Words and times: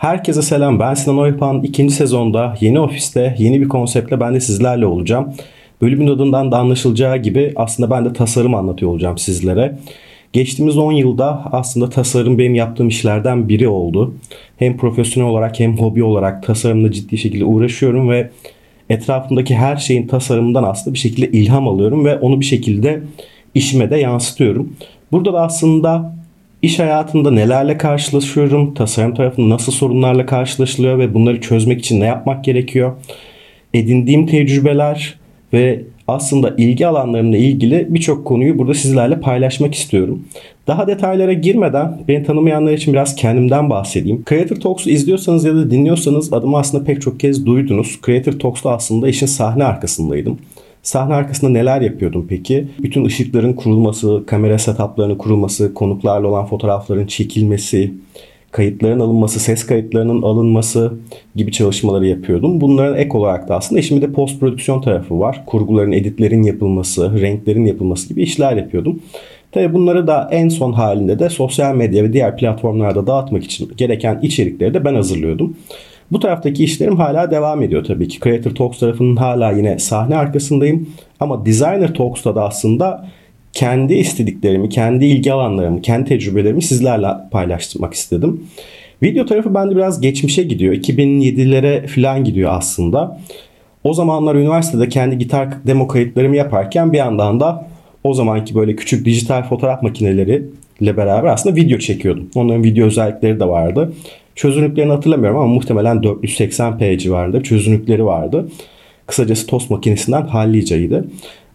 Herkese 0.00 0.42
selam. 0.42 0.80
Ben 0.80 0.94
Sinan 0.94 1.18
Oypan. 1.18 1.62
İkinci 1.62 1.94
sezonda 1.94 2.56
yeni 2.60 2.80
ofiste 2.80 3.34
yeni 3.38 3.60
bir 3.60 3.68
konseptle 3.68 4.20
ben 4.20 4.34
de 4.34 4.40
sizlerle 4.40 4.86
olacağım. 4.86 5.34
Bölümün 5.82 6.06
adından 6.06 6.52
da 6.52 6.58
anlaşılacağı 6.58 7.16
gibi 7.16 7.52
aslında 7.56 7.90
ben 7.90 8.04
de 8.04 8.12
tasarım 8.12 8.54
anlatıyor 8.54 8.90
olacağım 8.90 9.18
sizlere. 9.18 9.78
Geçtiğimiz 10.32 10.78
10 10.78 10.92
yılda 10.92 11.44
aslında 11.52 11.90
tasarım 11.90 12.38
benim 12.38 12.54
yaptığım 12.54 12.88
işlerden 12.88 13.48
biri 13.48 13.68
oldu. 13.68 14.14
Hem 14.56 14.76
profesyonel 14.76 15.30
olarak 15.30 15.60
hem 15.60 15.78
hobi 15.78 16.04
olarak 16.04 16.42
tasarımla 16.42 16.92
ciddi 16.92 17.18
şekilde 17.18 17.44
uğraşıyorum 17.44 18.10
ve 18.10 18.30
etrafımdaki 18.90 19.54
her 19.54 19.76
şeyin 19.76 20.06
tasarımından 20.06 20.62
aslında 20.62 20.94
bir 20.94 20.98
şekilde 20.98 21.30
ilham 21.30 21.68
alıyorum 21.68 22.04
ve 22.04 22.18
onu 22.18 22.40
bir 22.40 22.44
şekilde 22.44 23.02
işime 23.54 23.90
de 23.90 23.96
yansıtıyorum. 23.96 24.72
Burada 25.12 25.32
da 25.32 25.42
aslında 25.42 26.19
İş 26.62 26.78
hayatında 26.78 27.30
nelerle 27.30 27.78
karşılaşıyorum, 27.78 28.74
tasarım 28.74 29.14
tarafında 29.14 29.54
nasıl 29.54 29.72
sorunlarla 29.72 30.26
karşılaşılıyor 30.26 30.98
ve 30.98 31.14
bunları 31.14 31.40
çözmek 31.40 31.78
için 31.80 32.00
ne 32.00 32.04
yapmak 32.04 32.44
gerekiyor? 32.44 32.92
Edindiğim 33.74 34.26
tecrübeler 34.26 35.18
ve 35.52 35.82
aslında 36.08 36.54
ilgi 36.58 36.86
alanlarımla 36.86 37.36
ilgili 37.36 37.86
birçok 37.88 38.26
konuyu 38.26 38.58
burada 38.58 38.74
sizlerle 38.74 39.20
paylaşmak 39.20 39.74
istiyorum. 39.74 40.24
Daha 40.66 40.86
detaylara 40.86 41.32
girmeden 41.32 41.98
beni 42.08 42.24
tanımayanlar 42.24 42.72
için 42.72 42.92
biraz 42.92 43.14
kendimden 43.14 43.70
bahsedeyim. 43.70 44.24
Creator 44.28 44.56
Talks'u 44.56 44.90
izliyorsanız 44.90 45.44
ya 45.44 45.54
da 45.54 45.70
dinliyorsanız 45.70 46.32
adımı 46.32 46.58
aslında 46.58 46.84
pek 46.84 47.02
çok 47.02 47.20
kez 47.20 47.46
duydunuz. 47.46 47.98
Creator 48.06 48.32
Talks'ta 48.32 48.70
aslında 48.70 49.08
işin 49.08 49.26
sahne 49.26 49.64
arkasındaydım. 49.64 50.38
Sahne 50.82 51.14
arkasında 51.14 51.50
neler 51.50 51.80
yapıyordum 51.80 52.26
peki? 52.28 52.68
Bütün 52.82 53.04
ışıkların 53.04 53.52
kurulması, 53.52 54.22
kamera 54.26 54.58
setuplarının 54.58 55.14
kurulması, 55.14 55.74
konuklarla 55.74 56.28
olan 56.28 56.46
fotoğrafların 56.46 57.06
çekilmesi, 57.06 57.94
kayıtların 58.50 59.00
alınması, 59.00 59.40
ses 59.40 59.66
kayıtlarının 59.66 60.22
alınması 60.22 60.92
gibi 61.36 61.52
çalışmaları 61.52 62.06
yapıyordum. 62.06 62.60
Bunların 62.60 62.98
ek 62.98 63.18
olarak 63.18 63.48
da 63.48 63.56
aslında 63.56 63.80
işimde 63.80 64.12
post 64.12 64.40
prodüksiyon 64.40 64.80
tarafı 64.80 65.20
var. 65.20 65.42
Kurguların, 65.46 65.92
editlerin 65.92 66.42
yapılması, 66.42 67.20
renklerin 67.20 67.64
yapılması 67.66 68.08
gibi 68.08 68.22
işler 68.22 68.56
yapıyordum. 68.56 69.02
Tabi 69.52 69.74
bunları 69.74 70.06
da 70.06 70.28
en 70.32 70.48
son 70.48 70.72
halinde 70.72 71.18
de 71.18 71.28
sosyal 71.28 71.74
medya 71.74 72.04
ve 72.04 72.12
diğer 72.12 72.36
platformlarda 72.36 73.06
dağıtmak 73.06 73.44
için 73.44 73.70
gereken 73.76 74.18
içerikleri 74.22 74.74
de 74.74 74.84
ben 74.84 74.94
hazırlıyordum. 74.94 75.56
Bu 76.12 76.20
taraftaki 76.20 76.64
işlerim 76.64 76.96
hala 76.96 77.30
devam 77.30 77.62
ediyor 77.62 77.84
tabii 77.84 78.08
ki. 78.08 78.20
Creator 78.20 78.50
Talks 78.50 78.78
tarafının 78.78 79.16
hala 79.16 79.52
yine 79.52 79.78
sahne 79.78 80.16
arkasındayım. 80.16 80.88
Ama 81.20 81.46
Designer 81.46 81.94
Talks'ta 81.94 82.34
da 82.34 82.44
aslında 82.44 83.08
kendi 83.52 83.94
istediklerimi, 83.94 84.68
kendi 84.68 85.04
ilgi 85.04 85.32
alanlarımı, 85.32 85.82
kendi 85.82 86.08
tecrübelerimi 86.08 86.62
sizlerle 86.62 87.08
paylaştırmak 87.30 87.94
istedim. 87.94 88.44
Video 89.02 89.26
tarafı 89.26 89.54
bende 89.54 89.76
biraz 89.76 90.00
geçmişe 90.00 90.42
gidiyor. 90.42 90.74
2007'lere 90.74 91.86
falan 91.86 92.24
gidiyor 92.24 92.50
aslında. 92.54 93.20
O 93.84 93.94
zamanlar 93.94 94.34
üniversitede 94.34 94.88
kendi 94.88 95.18
gitar 95.18 95.48
demo 95.66 95.88
kayıtlarımı 95.88 96.36
yaparken 96.36 96.92
bir 96.92 96.98
yandan 96.98 97.40
da 97.40 97.66
o 98.04 98.14
zamanki 98.14 98.54
böyle 98.54 98.76
küçük 98.76 99.04
dijital 99.04 99.42
fotoğraf 99.42 99.82
makineleri 99.82 100.42
ile 100.80 100.96
beraber 100.96 101.28
aslında 101.28 101.56
video 101.56 101.78
çekiyordum. 101.78 102.30
Onların 102.34 102.64
video 102.64 102.86
özellikleri 102.86 103.40
de 103.40 103.48
vardı. 103.48 103.92
Çözünürlüklerini 104.34 104.92
hatırlamıyorum 104.92 105.38
ama 105.38 105.54
muhtemelen 105.54 105.96
480p 105.96 106.98
civarında 106.98 107.42
çözünürlükleri 107.42 108.04
vardı. 108.04 108.48
Kısacası 109.06 109.46
tost 109.46 109.70
makinesinden 109.70 110.26
hallicaydı. 110.26 111.08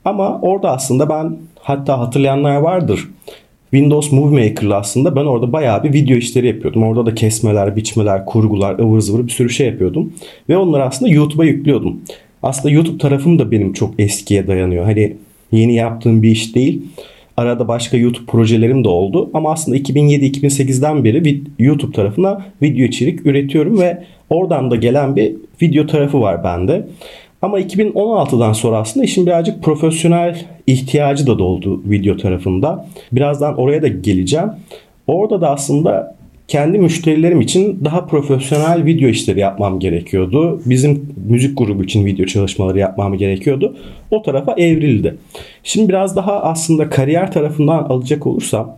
Ama 0.06 0.40
orada 0.42 0.72
aslında 0.72 1.10
ben 1.10 1.38
hatta 1.60 2.00
hatırlayanlar 2.00 2.56
vardır. 2.56 3.10
Windows 3.72 4.12
Movie 4.12 4.44
Maker'la 4.44 4.76
aslında 4.76 5.16
ben 5.16 5.26
orada 5.26 5.54
bayağı 5.54 5.84
bir 5.84 5.94
video 5.94 6.18
işleri 6.18 6.48
yapıyordum. 6.48 6.84
Orada 6.84 7.06
da 7.06 7.16
kesmeler, 7.16 7.76
biçmeler, 7.76 8.26
kurgular, 8.26 8.80
ıvır 8.80 9.00
zıvır 9.00 9.24
bir 9.28 9.32
sürü 9.32 9.50
şey 9.50 9.68
yapıyordum. 9.68 10.14
Ve 10.50 10.58
onları 10.58 10.84
aslında 10.84 11.12
YouTube'a 11.12 11.46
yüklüyordum. 11.46 12.02
Aslında 12.44 12.70
YouTube 12.70 12.98
tarafım 12.98 13.40
da 13.40 13.52
benim 13.52 13.74
çok 13.74 14.00
eskiye 14.00 14.48
dayanıyor. 14.48 14.86
Hani 14.86 15.18
yeni 15.52 15.76
yaptığım 15.76 16.24
bir 16.24 16.32
iş 16.32 16.56
değil. 16.56 16.82
Arada 17.38 17.68
başka 17.68 17.98
YouTube 17.98 18.26
projelerim 18.26 18.84
de 18.84 18.90
oldu. 18.90 19.30
Ama 19.34 19.52
aslında 19.52 19.78
2007-2008'den 19.78 21.04
beri 21.04 21.42
YouTube 21.60 21.92
tarafına 21.92 22.46
video 22.62 22.86
içerik 22.86 23.26
üretiyorum 23.26 23.80
ve 23.80 24.04
oradan 24.30 24.72
da 24.72 24.76
gelen 24.76 25.16
bir 25.16 25.36
video 25.62 25.88
tarafı 25.88 26.22
var 26.22 26.44
bende. 26.44 26.88
Ama 27.42 27.60
2016'dan 27.60 28.54
sonra 28.54 28.78
aslında 28.78 29.04
işin 29.06 29.26
birazcık 29.26 29.64
profesyonel 29.64 30.46
ihtiyacı 30.68 31.28
da 31.28 31.40
doldu 31.40 31.82
video 31.86 32.18
tarafında. 32.18 32.88
Birazdan 33.12 33.58
oraya 33.58 33.82
da 33.82 33.88
geleceğim. 33.88 34.50
Orada 35.08 35.42
da 35.42 35.50
aslında 35.50 36.16
kendi 36.48 36.78
müşterilerim 36.78 37.42
için 37.42 37.86
daha 37.86 38.06
profesyonel 38.06 38.86
video 38.86 39.10
işleri 39.10 39.40
yapmam 39.40 39.80
gerekiyordu. 39.80 40.62
Bizim 40.66 41.16
müzik 41.30 41.58
grubu 41.58 41.84
için 41.84 42.06
video 42.06 42.26
çalışmaları 42.26 42.80
yapmam 42.80 43.18
gerekiyordu. 43.18 43.78
O 44.12 44.22
tarafa 44.22 44.54
evrildi. 44.54 45.16
Şimdi 45.64 45.90
biraz 45.90 46.16
daha 46.16 46.44
aslında 46.44 46.90
kariyer 46.90 47.32
tarafından 47.32 47.84
alacak 47.84 48.28
olursam 48.28 48.78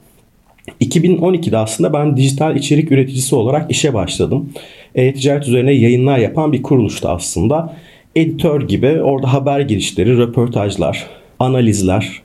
2012'de 0.81 1.57
aslında 1.57 1.94
ben 1.94 2.17
dijital 2.17 2.56
içerik 2.56 2.91
üreticisi 2.91 3.35
olarak 3.35 3.72
işe 3.72 3.94
başladım. 3.94 4.50
E-ticaret 4.95 5.47
üzerine 5.47 5.72
yayınlar 5.72 6.17
yapan 6.17 6.53
bir 6.53 6.63
kuruluşta 6.63 7.09
aslında. 7.09 7.75
Editör 8.16 8.67
gibi 8.67 9.01
orada 9.01 9.33
haber 9.33 9.59
girişleri, 9.59 10.17
röportajlar, 10.17 11.07
analizler, 11.39 12.22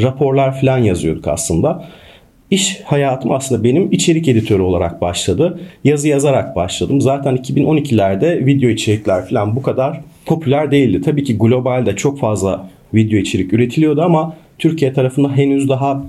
raporlar 0.00 0.60
falan 0.60 0.78
yazıyorduk 0.78 1.28
aslında. 1.28 1.88
İş 2.50 2.80
hayatım 2.84 3.32
aslında 3.32 3.64
benim 3.64 3.92
içerik 3.92 4.28
editörü 4.28 4.62
olarak 4.62 5.00
başladı. 5.00 5.60
Yazı 5.84 6.08
yazarak 6.08 6.56
başladım. 6.56 7.00
Zaten 7.00 7.36
2012'lerde 7.36 8.46
video 8.46 8.70
içerikler 8.70 9.28
falan 9.28 9.56
bu 9.56 9.62
kadar 9.62 10.00
popüler 10.26 10.70
değildi. 10.70 11.00
Tabii 11.00 11.24
ki 11.24 11.38
globalde 11.38 11.96
çok 11.96 12.18
fazla 12.18 12.68
video 12.94 13.18
içerik 13.18 13.52
üretiliyordu 13.52 14.02
ama 14.02 14.36
Türkiye 14.58 14.92
tarafında 14.92 15.36
henüz 15.36 15.68
daha 15.68 16.04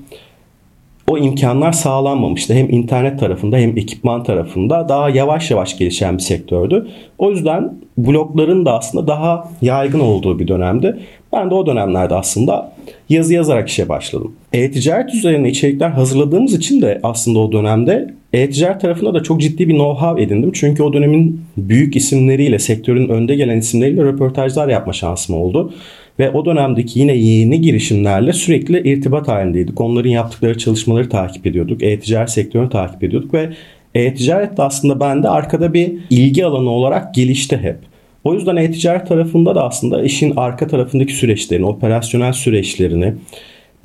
o 1.08 1.18
imkanlar 1.18 1.72
sağlanmamıştı. 1.72 2.54
Hem 2.54 2.70
internet 2.70 3.20
tarafında 3.20 3.58
hem 3.58 3.78
ekipman 3.78 4.24
tarafında 4.24 4.90
daha 4.90 5.10
yavaş 5.10 5.52
yavaş 5.52 5.78
gelişen 5.78 6.18
bir 6.18 6.24
sektördü. 6.24 6.88
O 7.18 7.32
yüzden 7.32 7.74
blogların 7.98 8.66
da 8.66 8.78
aslında 8.78 9.08
daha 9.08 9.50
yaygın 9.62 10.00
olduğu 10.00 10.40
bir 10.40 10.48
dönemdi. 10.48 11.00
Ben 11.34 11.50
de 11.50 11.56
o 11.56 11.66
dönemlerde 11.66 12.16
aslında 12.16 12.72
yazı 13.10 13.34
yazarak 13.34 13.70
işe 13.70 13.90
başladım. 13.90 14.36
E-ticaret 14.54 15.14
üzerine 15.14 15.50
içerikler 15.50 15.90
hazırladığımız 15.90 16.54
için 16.54 16.82
de 16.82 17.00
aslında 17.04 17.40
o 17.40 17.52
dönemde 17.52 18.14
e-ticaret 18.34 18.82
tarafında 18.82 19.14
da 19.14 19.24
çok 19.24 19.42
ciddi 19.42 19.70
bir 19.70 19.74
know-how 19.74 20.22
edindim. 20.22 20.52
Çünkü 20.54 20.84
o 20.84 20.94
dönemin 20.94 21.42
büyük 21.58 21.96
isimleriyle, 21.96 22.60
sektörün 22.60 23.10
önde 23.10 23.36
gelen 23.36 23.58
isimleriyle 23.58 24.04
röportajlar 24.04 24.68
yapma 24.68 24.94
şansım 24.94 25.36
oldu. 25.36 25.74
Ve 26.20 26.31
o 26.31 26.46
dönemdeki 26.46 27.00
yine 27.00 27.16
yeni 27.16 27.62
girişimlerle 27.62 28.34
sürekli 28.34 28.92
irtibat 28.92 29.28
halindeydik. 29.28 29.81
Onların 29.81 30.09
yaptıkları 30.09 30.58
çalışmaları 30.58 31.09
takip 31.09 31.48
ediyorduk. 31.48 31.84
E-ticaret 31.84 32.30
sektörünü 32.30 32.70
takip 32.70 33.03
ediyorduk 33.03 33.34
ve 33.34 33.50
e-ticaret 33.96 34.58
de 34.58 34.62
aslında 34.64 35.00
bende 35.00 35.30
arkada 35.30 35.74
bir 35.74 35.94
ilgi 36.09 36.46
alanı 36.46 36.70
olarak 36.70 37.16
gelişti 37.16 37.58
hep. 37.58 37.78
O 38.24 38.34
yüzden 38.34 38.56
e-ticaret 38.56 39.08
tarafında 39.08 39.56
da 39.56 39.64
aslında 39.64 40.04
işin 40.04 40.34
arka 40.36 40.68
tarafındaki 40.68 41.14
süreçlerini, 41.14 41.66
operasyonel 41.66 42.34
süreçlerini, 42.34 43.14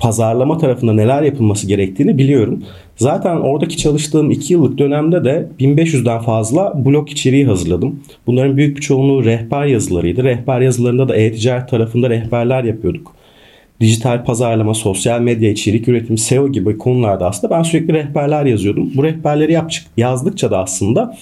pazarlama 0.01 0.57
tarafında 0.57 0.93
neler 0.93 1.21
yapılması 1.21 1.67
gerektiğini 1.67 2.17
biliyorum. 2.17 2.63
Zaten 2.97 3.35
oradaki 3.35 3.77
çalıştığım 3.77 4.31
2 4.31 4.53
yıllık 4.53 4.77
dönemde 4.77 5.23
de 5.23 5.47
1500'den 5.59 6.19
fazla 6.19 6.85
blog 6.85 7.09
içeriği 7.09 7.45
hazırladım. 7.45 7.99
Bunların 8.27 8.57
büyük 8.57 8.77
bir 8.77 8.81
çoğunluğu 8.81 9.25
rehber 9.25 9.65
yazılarıydı. 9.65 10.23
Rehber 10.23 10.61
yazılarında 10.61 11.07
da 11.07 11.15
e-ticaret 11.15 11.69
tarafında 11.69 12.09
rehberler 12.09 12.63
yapıyorduk. 12.63 13.13
Dijital 13.79 14.25
pazarlama, 14.25 14.73
sosyal 14.73 15.21
medya 15.21 15.49
içerik 15.49 15.87
üretimi, 15.87 16.17
SEO 16.17 16.51
gibi 16.51 16.77
konularda 16.77 17.27
aslında 17.27 17.55
ben 17.57 17.63
sürekli 17.63 17.93
rehberler 17.93 18.45
yazıyordum. 18.45 18.91
Bu 18.95 19.03
rehberleri 19.03 19.53
yaptık, 19.53 19.83
yazdıkça 19.97 20.51
da 20.51 20.59
aslında 20.59 21.17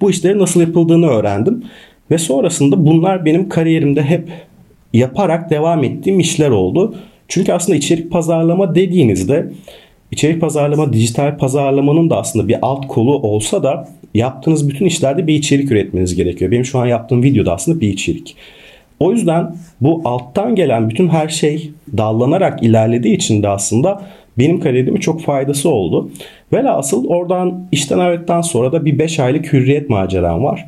bu 0.00 0.10
işlerin 0.10 0.38
nasıl 0.38 0.60
yapıldığını 0.60 1.06
öğrendim. 1.06 1.64
Ve 2.10 2.18
sonrasında 2.18 2.86
bunlar 2.86 3.24
benim 3.24 3.48
kariyerimde 3.48 4.02
hep 4.02 4.28
yaparak 4.92 5.50
devam 5.50 5.84
ettiğim 5.84 6.20
işler 6.20 6.50
oldu. 6.50 6.94
Çünkü 7.32 7.52
aslında 7.52 7.76
içerik 7.76 8.10
pazarlama 8.10 8.74
dediğinizde 8.74 9.52
içerik 10.10 10.40
pazarlama, 10.40 10.92
dijital 10.92 11.38
pazarlamanın 11.38 12.10
da 12.10 12.16
aslında 12.16 12.48
bir 12.48 12.56
alt 12.62 12.86
kolu 12.88 13.14
olsa 13.14 13.62
da 13.62 13.88
yaptığınız 14.14 14.68
bütün 14.68 14.86
işlerde 14.86 15.26
bir 15.26 15.34
içerik 15.34 15.72
üretmeniz 15.72 16.14
gerekiyor. 16.14 16.50
Benim 16.50 16.64
şu 16.64 16.78
an 16.78 16.86
yaptığım 16.86 17.22
videoda 17.22 17.54
aslında 17.54 17.80
bir 17.80 17.88
içerik. 17.88 18.36
O 19.00 19.12
yüzden 19.12 19.56
bu 19.80 20.02
alttan 20.04 20.54
gelen 20.54 20.90
bütün 20.90 21.08
her 21.08 21.28
şey 21.28 21.70
dallanarak 21.96 22.62
ilerlediği 22.62 23.16
için 23.16 23.42
de 23.42 23.48
aslında 23.48 24.02
benim 24.38 24.60
kariyerime 24.60 25.00
çok 25.00 25.22
faydası 25.22 25.68
oldu. 25.68 26.10
Velhasıl 26.52 27.06
oradan 27.06 27.68
işten 27.72 27.98
ayrıldıktan 27.98 28.40
sonra 28.40 28.72
da 28.72 28.84
bir 28.84 28.98
5 28.98 29.20
aylık 29.20 29.52
hürriyet 29.52 29.90
maceram 29.90 30.44
var. 30.44 30.66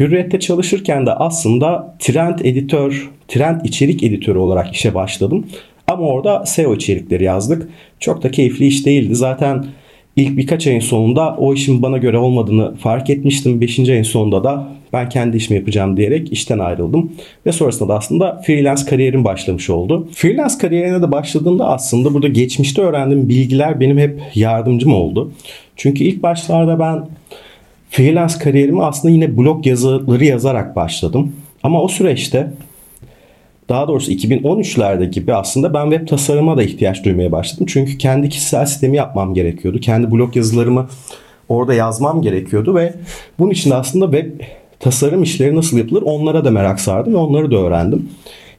Hürriyet'te 0.00 0.40
çalışırken 0.40 1.06
de 1.06 1.12
aslında 1.12 1.96
trend 1.98 2.38
editör, 2.38 3.10
trend 3.28 3.64
içerik 3.64 4.02
editörü 4.02 4.38
olarak 4.38 4.74
işe 4.74 4.94
başladım. 4.94 5.46
Ama 5.86 6.06
orada 6.06 6.46
SEO 6.46 6.74
içerikleri 6.74 7.24
yazdık. 7.24 7.68
Çok 8.00 8.22
da 8.22 8.30
keyifli 8.30 8.66
iş 8.66 8.86
değildi. 8.86 9.14
Zaten 9.14 9.64
İlk 10.16 10.36
birkaç 10.36 10.66
ayın 10.66 10.80
sonunda 10.80 11.36
o 11.38 11.54
işin 11.54 11.82
bana 11.82 11.98
göre 11.98 12.18
olmadığını 12.18 12.74
fark 12.76 13.10
etmiştim. 13.10 13.60
Beşinci 13.60 13.92
ayın 13.92 14.02
sonunda 14.02 14.44
da 14.44 14.68
ben 14.92 15.08
kendi 15.08 15.36
işimi 15.36 15.58
yapacağım 15.58 15.96
diyerek 15.96 16.32
işten 16.32 16.58
ayrıldım. 16.58 17.12
Ve 17.46 17.52
sonrasında 17.52 17.88
da 17.88 17.96
aslında 17.96 18.42
freelance 18.46 18.84
kariyerim 18.84 19.24
başlamış 19.24 19.70
oldu. 19.70 20.08
Freelance 20.12 20.54
kariyerine 20.60 21.02
de 21.02 21.12
başladığımda 21.12 21.68
aslında 21.68 22.14
burada 22.14 22.28
geçmişte 22.28 22.82
öğrendiğim 22.82 23.28
bilgiler 23.28 23.80
benim 23.80 23.98
hep 23.98 24.20
yardımcım 24.34 24.94
oldu. 24.94 25.32
Çünkü 25.76 26.04
ilk 26.04 26.22
başlarda 26.22 26.78
ben 26.78 27.08
freelance 27.90 28.34
kariyerimi 28.38 28.82
aslında 28.82 29.14
yine 29.14 29.36
blog 29.36 29.66
yazıları 29.66 30.24
yazarak 30.24 30.76
başladım. 30.76 31.32
Ama 31.62 31.82
o 31.82 31.88
süreçte 31.88 32.52
daha 33.68 33.88
doğrusu 33.88 34.12
2013'lerde 34.12 35.10
gibi 35.10 35.34
aslında 35.34 35.74
ben 35.74 35.90
web 35.90 36.08
tasarıma 36.08 36.56
da 36.56 36.62
ihtiyaç 36.62 37.04
duymaya 37.04 37.32
başladım. 37.32 37.66
Çünkü 37.68 37.98
kendi 37.98 38.28
kişisel 38.28 38.66
sistemi 38.66 38.96
yapmam 38.96 39.34
gerekiyordu. 39.34 39.80
Kendi 39.80 40.10
blog 40.10 40.36
yazılarımı 40.36 40.88
orada 41.48 41.74
yazmam 41.74 42.22
gerekiyordu 42.22 42.74
ve 42.74 42.94
bunun 43.38 43.50
için 43.50 43.70
aslında 43.70 44.04
web 44.04 44.40
tasarım 44.80 45.22
işleri 45.22 45.56
nasıl 45.56 45.78
yapılır 45.78 46.02
onlara 46.02 46.44
da 46.44 46.50
merak 46.50 46.80
sardım 46.80 47.12
ve 47.14 47.18
onları 47.18 47.50
da 47.50 47.56
öğrendim. 47.56 48.08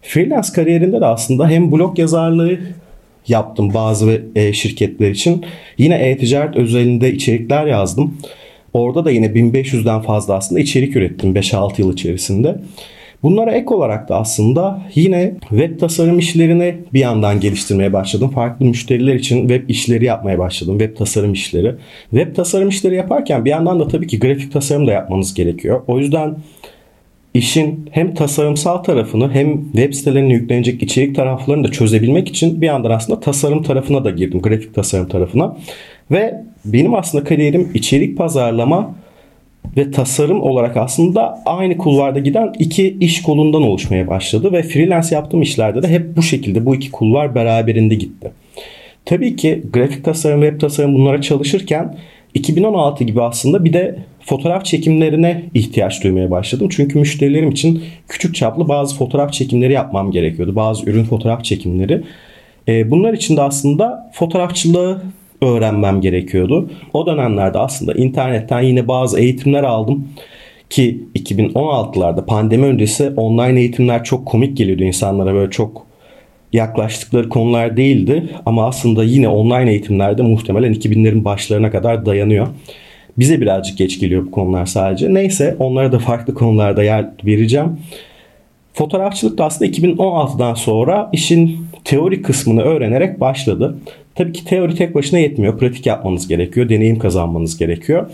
Freelance 0.01 0.47
kariyerinde 0.55 1.01
de 1.01 1.05
aslında 1.05 1.49
hem 1.49 1.71
blog 1.71 1.99
yazarlığı 1.99 2.59
yaptım 3.27 3.73
bazı 3.73 4.21
e, 4.35 4.53
şirketler 4.53 5.11
için. 5.11 5.45
Yine 5.77 5.95
e-ticaret 5.95 6.55
özelinde 6.55 7.13
içerikler 7.13 7.65
yazdım. 7.65 8.17
Orada 8.73 9.05
da 9.05 9.11
yine 9.11 9.25
1500'den 9.25 10.01
fazla 10.01 10.33
aslında 10.33 10.61
içerik 10.61 10.95
ürettim 10.95 11.33
5-6 11.33 11.81
yıl 11.81 11.93
içerisinde. 11.93 12.55
Bunlara 13.23 13.51
ek 13.51 13.73
olarak 13.73 14.09
da 14.09 14.15
aslında 14.15 14.81
yine 14.95 15.33
web 15.49 15.79
tasarım 15.79 16.19
işlerini 16.19 16.75
bir 16.93 16.99
yandan 16.99 17.39
geliştirmeye 17.39 17.93
başladım. 17.93 18.29
Farklı 18.29 18.65
müşteriler 18.65 19.15
için 19.15 19.39
web 19.47 19.69
işleri 19.69 20.05
yapmaya 20.05 20.39
başladım. 20.39 20.79
Web 20.79 20.97
tasarım 20.97 21.33
işleri. 21.33 21.75
Web 22.09 22.35
tasarım 22.35 22.69
işleri 22.69 22.95
yaparken 22.95 23.45
bir 23.45 23.49
yandan 23.49 23.79
da 23.79 23.87
tabii 23.87 24.07
ki 24.07 24.19
grafik 24.19 24.51
tasarım 24.51 24.87
da 24.87 24.91
yapmanız 24.91 25.33
gerekiyor. 25.33 25.81
O 25.87 25.99
yüzden 25.99 26.37
işin 27.33 27.89
hem 27.91 28.13
tasarımsal 28.13 28.77
tarafını 28.77 29.31
hem 29.31 29.63
web 29.63 29.93
sitelerine 29.93 30.33
yüklenecek 30.33 30.83
içerik 30.83 31.15
taraflarını 31.15 31.67
da 31.67 31.71
çözebilmek 31.71 32.27
için 32.29 32.61
bir 32.61 32.65
yandan 32.65 32.91
aslında 32.91 33.19
tasarım 33.19 33.63
tarafına 33.63 34.03
da 34.03 34.09
girdim. 34.09 34.41
Grafik 34.41 34.75
tasarım 34.75 35.07
tarafına. 35.07 35.57
Ve 36.11 36.43
benim 36.65 36.93
aslında 36.93 37.23
kariyerim 37.23 37.71
içerik 37.73 38.17
pazarlama 38.17 38.95
ve 39.77 39.91
tasarım 39.91 40.41
olarak 40.41 40.77
aslında 40.77 41.39
aynı 41.45 41.77
kulvarda 41.77 42.19
giden 42.19 42.53
iki 42.59 42.97
iş 43.01 43.21
kolundan 43.21 43.63
oluşmaya 43.63 44.07
başladı 44.07 44.51
ve 44.51 44.63
freelance 44.63 45.15
yaptığım 45.15 45.41
işlerde 45.41 45.83
de 45.83 45.87
hep 45.87 46.17
bu 46.17 46.21
şekilde 46.21 46.65
bu 46.65 46.75
iki 46.75 46.91
kulvar 46.91 47.35
beraberinde 47.35 47.95
gitti. 47.95 48.31
Tabii 49.05 49.35
ki 49.35 49.63
grafik 49.73 50.05
tasarım, 50.05 50.41
web 50.41 50.61
tasarım 50.61 50.93
bunlara 50.93 51.21
çalışırken 51.21 51.97
2016 52.33 53.03
gibi 53.03 53.21
aslında 53.21 53.65
bir 53.65 53.73
de 53.73 53.95
fotoğraf 54.19 54.65
çekimlerine 54.65 55.43
ihtiyaç 55.53 56.03
duymaya 56.03 56.31
başladım. 56.31 56.67
Çünkü 56.71 56.99
müşterilerim 56.99 57.49
için 57.51 57.83
küçük 58.07 58.35
çaplı 58.35 58.67
bazı 58.67 58.95
fotoğraf 58.95 59.33
çekimleri 59.33 59.73
yapmam 59.73 60.11
gerekiyordu. 60.11 60.55
Bazı 60.55 60.89
ürün 60.89 61.03
fotoğraf 61.03 61.43
çekimleri. 61.43 62.03
Ee, 62.67 62.91
bunlar 62.91 63.13
için 63.13 63.37
de 63.37 63.41
aslında 63.41 64.11
fotoğrafçılığı 64.13 65.01
öğrenmem 65.41 66.01
gerekiyordu. 66.01 66.69
O 66.93 67.05
dönemlerde 67.05 67.59
aslında 67.59 67.93
internetten 67.93 68.61
yine 68.61 68.87
bazı 68.87 69.19
eğitimler 69.19 69.63
aldım 69.63 70.07
ki 70.69 71.03
2016'larda 71.15 72.25
pandemi 72.25 72.65
öncesi 72.65 73.09
online 73.09 73.59
eğitimler 73.59 74.03
çok 74.03 74.25
komik 74.25 74.57
geliyordu 74.57 74.83
insanlara 74.83 75.33
böyle 75.33 75.51
çok 75.51 75.87
yaklaştıkları 76.53 77.29
konular 77.29 77.77
değildi 77.77 78.29
ama 78.45 78.67
aslında 78.67 79.03
yine 79.03 79.27
online 79.27 79.71
eğitimlerde 79.71 80.21
muhtemelen 80.21 80.73
2000'lerin 80.73 81.25
başlarına 81.25 81.71
kadar 81.71 82.05
dayanıyor. 82.05 82.47
Bize 83.17 83.41
birazcık 83.41 83.77
geç 83.77 83.99
geliyor 83.99 84.25
bu 84.25 84.31
konular 84.31 84.65
sadece. 84.65 85.13
Neyse 85.13 85.55
onlara 85.59 85.91
da 85.91 85.99
farklı 85.99 86.33
konularda 86.33 86.83
yer 86.83 87.05
vereceğim. 87.25 87.79
Fotoğrafçılık 88.73 89.37
da 89.37 89.45
aslında 89.45 89.71
2016'dan 89.71 90.53
sonra 90.53 91.09
işin 91.13 91.57
teori 91.83 92.21
kısmını 92.21 92.61
öğrenerek 92.61 93.19
başladı. 93.19 93.77
Tabii 94.17 94.33
ki 94.33 94.45
teori 94.45 94.75
tek 94.75 94.95
başına 94.95 95.19
yetmiyor. 95.19 95.57
Pratik 95.57 95.85
yapmanız 95.85 96.27
gerekiyor. 96.27 96.69
Deneyim 96.69 96.99
kazanmanız 96.99 97.57
gerekiyor. 97.57 98.09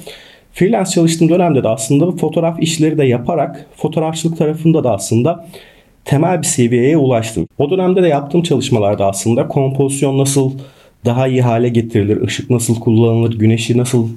Freelance 0.53 0.91
çalıştığım 0.91 1.29
dönemde 1.29 1.63
de 1.63 1.67
aslında 1.67 2.07
bu 2.07 2.17
fotoğraf 2.17 2.61
işleri 2.61 2.97
de 2.97 3.05
yaparak 3.05 3.65
fotoğrafçılık 3.75 4.37
tarafında 4.37 4.83
da 4.83 4.93
aslında 4.93 5.47
temel 6.05 6.41
bir 6.41 6.47
seviyeye 6.47 6.97
ulaştım. 6.97 7.47
O 7.57 7.69
dönemde 7.69 8.03
de 8.03 8.07
yaptığım 8.07 8.43
çalışmalarda 8.43 9.05
aslında 9.05 9.47
kompozisyon 9.47 10.17
nasıl 10.17 10.51
daha 11.05 11.27
iyi 11.27 11.41
hale 11.41 11.69
getirilir, 11.69 12.21
ışık 12.21 12.49
nasıl 12.49 12.79
kullanılır, 12.79 13.39
güneşi 13.39 13.77
nasıl 13.77 14.09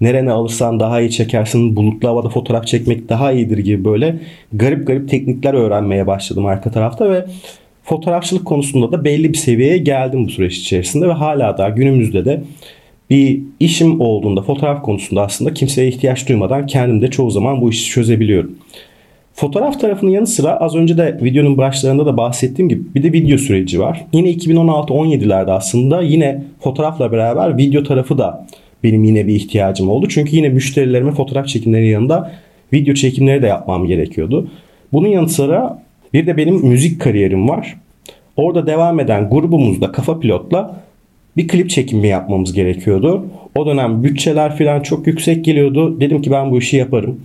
nerene 0.00 0.32
alırsan 0.32 0.80
daha 0.80 1.00
iyi 1.00 1.10
çekersin, 1.10 1.76
bulutlu 1.76 2.08
havada 2.08 2.28
fotoğraf 2.28 2.66
çekmek 2.66 3.08
daha 3.08 3.32
iyidir 3.32 3.58
gibi 3.58 3.84
böyle 3.84 4.18
garip 4.52 4.86
garip 4.86 5.08
teknikler 5.08 5.54
öğrenmeye 5.54 6.06
başladım 6.06 6.46
arka 6.46 6.70
tarafta 6.70 7.10
ve 7.10 7.24
fotoğrafçılık 7.84 8.44
konusunda 8.44 8.92
da 8.92 9.04
belli 9.04 9.32
bir 9.32 9.38
seviyeye 9.38 9.78
geldim 9.78 10.26
bu 10.26 10.30
süreç 10.30 10.58
içerisinde 10.58 11.08
ve 11.08 11.12
hala 11.12 11.58
da 11.58 11.68
günümüzde 11.68 12.24
de 12.24 12.42
bir 13.10 13.40
işim 13.60 14.00
olduğunda 14.00 14.42
fotoğraf 14.42 14.82
konusunda 14.82 15.22
aslında 15.22 15.54
kimseye 15.54 15.88
ihtiyaç 15.88 16.28
duymadan 16.28 16.66
kendim 16.66 17.02
de 17.02 17.10
çoğu 17.10 17.30
zaman 17.30 17.60
bu 17.60 17.70
işi 17.70 17.90
çözebiliyorum. 17.90 18.58
Fotoğraf 19.34 19.80
tarafının 19.80 20.10
yanı 20.10 20.26
sıra 20.26 20.56
az 20.56 20.74
önce 20.74 20.98
de 20.98 21.18
videonun 21.22 21.56
başlarında 21.56 22.06
da 22.06 22.16
bahsettiğim 22.16 22.68
gibi 22.68 22.82
bir 22.94 23.02
de 23.02 23.12
video 23.12 23.38
süreci 23.38 23.80
var. 23.80 24.04
Yine 24.12 24.30
2016-17'lerde 24.30 25.52
aslında 25.52 26.02
yine 26.02 26.42
fotoğrafla 26.60 27.12
beraber 27.12 27.58
video 27.58 27.82
tarafı 27.82 28.18
da 28.18 28.46
benim 28.84 29.04
yine 29.04 29.26
bir 29.26 29.34
ihtiyacım 29.34 29.90
oldu. 29.90 30.08
Çünkü 30.08 30.36
yine 30.36 30.48
müşterilerime 30.48 31.12
fotoğraf 31.12 31.48
çekimleri 31.48 31.88
yanında 31.88 32.32
video 32.72 32.94
çekimleri 32.94 33.42
de 33.42 33.46
yapmam 33.46 33.86
gerekiyordu. 33.86 34.50
Bunun 34.92 35.08
yanı 35.08 35.28
sıra 35.28 35.82
bir 36.14 36.26
de 36.26 36.36
benim 36.36 36.66
müzik 36.66 37.00
kariyerim 37.00 37.48
var. 37.48 37.76
Orada 38.36 38.66
devam 38.66 39.00
eden 39.00 39.30
grubumuzda 39.30 39.92
Kafa 39.92 40.20
Pilot'la 40.20 40.82
bir 41.36 41.48
klip 41.48 41.70
çekimi 41.70 42.08
yapmamız 42.08 42.52
gerekiyordu. 42.52 43.26
O 43.54 43.66
dönem 43.66 44.04
bütçeler 44.04 44.58
falan 44.58 44.80
çok 44.80 45.06
yüksek 45.06 45.44
geliyordu. 45.44 46.00
Dedim 46.00 46.22
ki 46.22 46.30
ben 46.30 46.50
bu 46.50 46.58
işi 46.58 46.76
yaparım. 46.76 47.20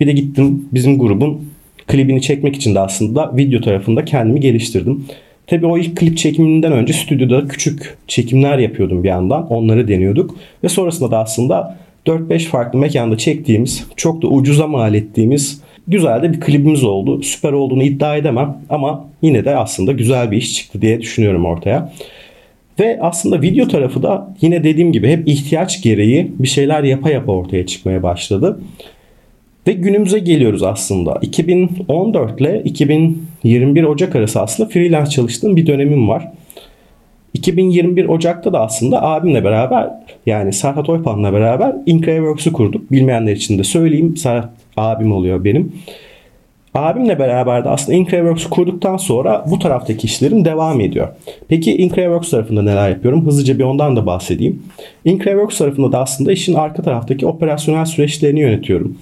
Bir 0.00 0.06
de 0.06 0.12
gittim 0.12 0.68
bizim 0.72 0.98
grubun 0.98 1.48
klibini 1.86 2.22
çekmek 2.22 2.56
için 2.56 2.74
de 2.74 2.80
aslında 2.80 3.36
video 3.36 3.60
tarafında 3.60 4.04
kendimi 4.04 4.40
geliştirdim. 4.40 5.04
Tabii 5.46 5.66
o 5.66 5.78
ilk 5.78 5.96
klip 5.96 6.18
çekiminden 6.18 6.72
önce 6.72 6.92
stüdyoda 6.92 7.48
küçük 7.48 7.96
çekimler 8.06 8.58
yapıyordum 8.58 9.02
bir 9.02 9.08
yandan. 9.08 9.52
Onları 9.52 9.88
deniyorduk. 9.88 10.36
Ve 10.64 10.68
sonrasında 10.68 11.10
da 11.10 11.18
aslında 11.18 11.78
4-5 12.06 12.38
farklı 12.38 12.78
mekanda 12.78 13.18
çektiğimiz, 13.18 13.86
çok 13.96 14.22
da 14.22 14.26
ucuza 14.26 14.66
mal 14.66 14.94
ettiğimiz 14.94 15.60
güzel 15.88 16.22
de 16.22 16.32
bir 16.32 16.40
klibimiz 16.40 16.84
oldu. 16.84 17.22
Süper 17.22 17.52
olduğunu 17.52 17.82
iddia 17.82 18.16
edemem 18.16 18.58
ama 18.70 19.08
yine 19.22 19.44
de 19.44 19.56
aslında 19.56 19.92
güzel 19.92 20.30
bir 20.30 20.36
iş 20.36 20.54
çıktı 20.54 20.82
diye 20.82 21.00
düşünüyorum 21.00 21.44
ortaya. 21.44 21.92
Ve 22.80 22.98
aslında 23.00 23.42
video 23.42 23.68
tarafı 23.68 24.02
da 24.02 24.34
yine 24.40 24.64
dediğim 24.64 24.92
gibi 24.92 25.08
hep 25.08 25.28
ihtiyaç 25.28 25.82
gereği 25.82 26.32
bir 26.38 26.48
şeyler 26.48 26.82
yapa 26.82 27.10
yapa 27.10 27.32
ortaya 27.32 27.66
çıkmaya 27.66 28.02
başladı. 28.02 28.60
Ve 29.66 29.72
günümüze 29.72 30.18
geliyoruz 30.18 30.62
aslında. 30.62 31.18
2014 31.22 32.40
ile 32.40 32.62
2021 32.64 33.84
Ocak 33.84 34.16
arası 34.16 34.40
aslında 34.40 34.68
freelance 34.68 35.10
çalıştığım 35.10 35.56
bir 35.56 35.66
dönemim 35.66 36.08
var. 36.08 36.32
2021 37.34 38.04
Ocak'ta 38.04 38.52
da 38.52 38.60
aslında 38.60 39.02
abimle 39.02 39.44
beraber 39.44 39.90
yani 40.26 40.52
Serhat 40.52 40.88
Oypan'la 40.88 41.32
beraber 41.32 41.76
Increworks'u 41.86 42.52
kurduk. 42.52 42.92
Bilmeyenler 42.92 43.32
için 43.32 43.58
de 43.58 43.64
söyleyeyim. 43.64 44.16
Serhat 44.16 44.50
abim 44.76 45.12
oluyor 45.12 45.44
benim. 45.44 45.72
Abimle 46.74 47.18
beraber 47.18 47.64
de 47.64 47.68
aslında 47.68 47.98
Increworks'u 47.98 48.50
kurduktan 48.50 48.96
sonra 48.96 49.44
bu 49.50 49.58
taraftaki 49.58 50.06
işlerim 50.06 50.44
devam 50.44 50.80
ediyor. 50.80 51.08
Peki 51.48 51.76
Increworks 51.76 52.30
tarafında 52.30 52.62
neler 52.62 52.90
yapıyorum? 52.90 53.26
Hızlıca 53.26 53.58
bir 53.58 53.64
ondan 53.64 53.96
da 53.96 54.06
bahsedeyim. 54.06 54.62
Increworks 55.04 55.58
tarafında 55.58 55.92
da 55.92 56.00
aslında 56.00 56.32
işin 56.32 56.54
arka 56.54 56.82
taraftaki 56.82 57.26
operasyonel 57.26 57.84
süreçlerini 57.84 58.40
yönetiyorum. 58.40 58.98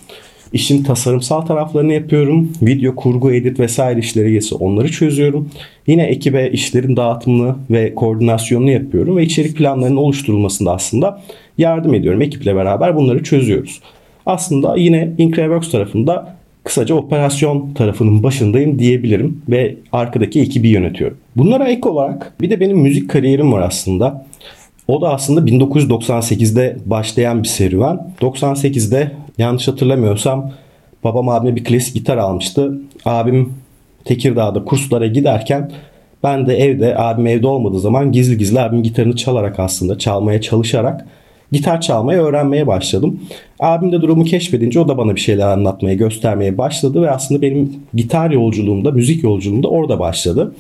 İşin 0.53 0.85
tasarımsal 0.85 1.41
taraflarını 1.41 1.93
yapıyorum. 1.93 2.53
Video, 2.63 2.95
kurgu, 2.95 3.33
edit 3.33 3.61
vesaire 3.61 4.01
işleri 4.01 4.37
ise 4.37 4.55
onları 4.55 4.91
çözüyorum. 4.91 5.51
Yine 5.87 6.03
ekibe 6.03 6.51
işlerin 6.51 6.97
dağıtımını 6.97 7.57
ve 7.71 7.95
koordinasyonunu 7.95 8.71
yapıyorum 8.71 9.17
ve 9.17 9.23
içerik 9.23 9.57
planlarının 9.57 9.97
oluşturulmasında 9.97 10.73
aslında 10.73 11.23
yardım 11.59 11.95
ediyorum. 11.95 12.23
Ekiple 12.23 12.57
beraber 12.57 12.97
bunları 12.97 13.23
çözüyoruz. 13.23 13.81
Aslında 14.27 14.77
yine 14.77 15.13
Increworks 15.19 15.71
tarafında 15.71 16.37
kısaca 16.65 16.95
operasyon 16.95 17.75
tarafının 17.75 18.23
başındayım 18.23 18.79
diyebilirim 18.79 19.43
ve 19.49 19.77
arkadaki 19.93 20.41
ekibi 20.41 20.69
yönetiyorum. 20.69 21.17
Bunlara 21.37 21.69
ek 21.69 21.89
olarak 21.89 22.33
bir 22.41 22.51
de 22.51 22.61
benim 22.61 22.79
müzik 22.79 23.11
kariyerim 23.11 23.53
var 23.53 23.61
aslında. 23.61 24.27
O 24.93 25.01
da 25.01 25.13
aslında 25.15 25.41
1998'de 25.41 26.77
başlayan 26.87 27.43
bir 27.43 27.49
serüven. 27.49 28.13
98'de 28.21 29.13
yanlış 29.39 29.69
hatırlamıyorsam 29.69 30.53
babam 31.05 31.29
abime 31.29 31.57
bir 31.57 31.65
klasik 31.65 31.95
gitar 31.95 32.17
almıştı. 32.17 32.79
Abim 33.05 33.55
Tekirdağ'da 34.05 34.65
kurslara 34.65 35.07
giderken 35.07 35.73
ben 36.23 36.47
de 36.47 36.57
evde 36.57 36.99
abim 36.99 37.27
evde 37.27 37.47
olmadığı 37.47 37.81
zaman 37.81 38.13
gizli 38.13 38.39
gizli 38.39 38.61
abim 38.61 38.83
gitarını 38.83 39.17
çalarak 39.17 39.61
aslında 39.61 39.99
çalmaya 39.99 40.41
çalışarak 40.41 41.07
gitar 41.53 41.81
çalmayı 41.81 42.21
öğrenmeye 42.21 42.67
başladım. 42.67 43.21
Abim 43.61 43.93
de 43.93 44.03
durumu 44.03 44.25
keşfedince 44.25 44.81
o 44.81 44.89
da 44.89 44.99
bana 44.99 45.15
bir 45.15 45.21
şeyler 45.21 45.47
anlatmaya, 45.47 45.95
göstermeye 45.95 46.59
başladı 46.59 47.03
ve 47.03 47.11
aslında 47.11 47.43
benim 47.43 47.73
gitar 47.95 48.31
yolculuğumda, 48.31 48.91
müzik 48.91 49.25
yolculuğumda 49.25 49.69
orada 49.69 49.99
başladı. 49.99 50.55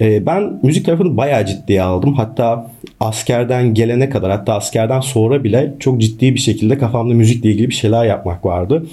Ee, 0.00 0.26
ben 0.26 0.60
müzik 0.62 0.86
tarafını 0.86 1.16
bayağı 1.16 1.46
ciddiye 1.46 1.82
aldım. 1.82 2.14
Hatta 2.14 2.70
askerden 3.00 3.74
gelene 3.74 4.10
kadar 4.10 4.30
hatta 4.30 4.54
askerden 4.54 5.00
sonra 5.00 5.44
bile 5.44 5.74
çok 5.80 6.00
ciddi 6.00 6.34
bir 6.34 6.40
şekilde 6.40 6.78
kafamda 6.78 7.14
müzikle 7.14 7.50
ilgili 7.50 7.68
bir 7.68 7.74
şeyler 7.74 8.04
yapmak 8.04 8.44
vardı. 8.44 8.86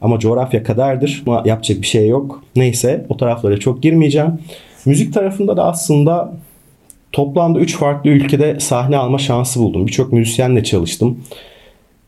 Ama 0.00 0.18
coğrafya 0.18 0.62
kaderdir. 0.62 1.22
Ama 1.26 1.42
yapacak 1.46 1.82
bir 1.82 1.86
şey 1.86 2.08
yok. 2.08 2.42
Neyse 2.56 3.06
o 3.08 3.16
taraflara 3.16 3.58
çok 3.58 3.82
girmeyeceğim. 3.82 4.38
Müzik 4.86 5.14
tarafında 5.14 5.56
da 5.56 5.64
aslında 5.64 6.32
toplamda 7.12 7.58
3 7.60 7.76
farklı 7.76 8.10
ülkede 8.10 8.60
sahne 8.60 8.96
alma 8.96 9.18
şansı 9.18 9.60
buldum. 9.60 9.86
Birçok 9.86 10.12
müzisyenle 10.12 10.64
çalıştım. 10.64 11.20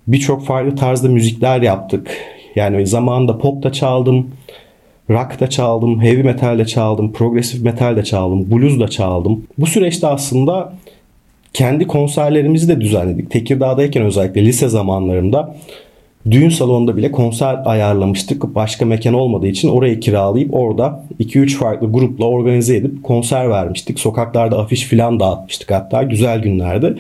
Birçok 0.07 0.47
farklı 0.47 0.77
tarzda 0.77 1.09
müzikler 1.09 1.63
yaptık. 1.63 2.11
Yani 2.57 2.87
zamanında 2.87 3.39
pop 3.39 3.63
da 3.63 3.73
çaldım, 3.73 4.31
rock 5.11 5.41
da 5.41 5.51
çaldım, 5.51 6.03
heavy 6.03 6.23
metal 6.23 6.59
de 6.59 6.67
çaldım, 6.67 7.13
progresif 7.13 7.63
metal 7.63 7.97
de 7.97 8.05
çaldım, 8.05 8.51
blues 8.51 8.81
da 8.81 8.89
çaldım. 8.89 9.47
Bu 9.59 9.67
süreçte 9.67 10.07
aslında 10.07 10.73
kendi 11.53 11.87
konserlerimizi 11.87 12.69
de 12.69 12.81
düzenledik. 12.81 13.31
Tekirdağ'dayken 13.31 14.03
özellikle 14.03 14.45
lise 14.45 14.69
zamanlarımda 14.69 15.57
düğün 16.31 16.49
salonunda 16.49 16.97
bile 16.97 17.13
konser 17.13 17.59
ayarlamıştık. 17.65 18.55
Başka 18.55 18.87
mekan 18.87 19.15
olmadığı 19.15 19.47
için 19.47 19.69
orayı 19.69 20.01
kiralayıp 20.01 20.55
orada 20.55 21.05
2-3 21.21 21.57
farklı 21.57 21.93
grupla 21.93 22.27
organize 22.27 22.77
edip 22.77 23.03
konser 23.03 23.51
vermiştik. 23.51 24.01
Sokaklarda 24.01 24.59
afiş 24.59 24.85
filan 24.85 25.21
dağıtmıştık 25.21 25.71
hatta 25.71 26.03
güzel 26.03 26.43
günlerdi. 26.43 26.99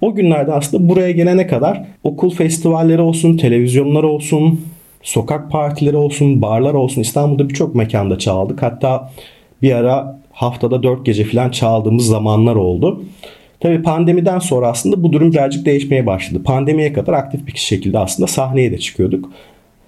O 0.00 0.14
günlerde 0.14 0.52
aslında 0.52 0.88
buraya 0.88 1.10
gelene 1.10 1.46
kadar 1.46 1.84
okul 2.04 2.30
festivalleri 2.30 3.00
olsun, 3.00 3.36
televizyonlar 3.36 4.02
olsun, 4.02 4.60
sokak 5.02 5.50
partileri 5.50 5.96
olsun, 5.96 6.42
barlar 6.42 6.74
olsun 6.74 7.00
İstanbul'da 7.00 7.48
birçok 7.48 7.74
mekanda 7.74 8.18
çaldık. 8.18 8.62
Hatta 8.62 9.10
bir 9.62 9.72
ara 9.72 10.20
haftada 10.32 10.82
4 10.82 11.06
gece 11.06 11.24
falan 11.24 11.50
çaldığımız 11.50 12.06
zamanlar 12.06 12.56
oldu. 12.56 13.02
Tabii 13.60 13.82
pandemiden 13.82 14.38
sonra 14.38 14.68
aslında 14.68 15.02
bu 15.02 15.12
durum 15.12 15.32
birazcık 15.32 15.66
değişmeye 15.66 16.06
başladı. 16.06 16.42
Pandemiye 16.42 16.92
kadar 16.92 17.12
aktif 17.12 17.46
bir 17.46 17.56
şekilde 17.56 17.98
aslında 17.98 18.26
sahneye 18.26 18.72
de 18.72 18.78
çıkıyorduk. 18.78 19.30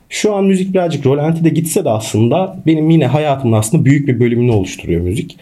Şu 0.09 0.35
an 0.35 0.45
müzik 0.45 0.75
birazcık 0.75 1.07
rolantide 1.07 1.49
gitse 1.49 1.85
de 1.85 1.91
aslında 1.91 2.57
benim 2.67 2.91
yine 2.91 3.07
hayatımın 3.07 3.57
aslında 3.57 3.85
büyük 3.85 4.09
bir 4.09 4.21
bölümünü 4.21 4.53
oluşturuyor 4.53 5.01
müzik. 5.01 5.39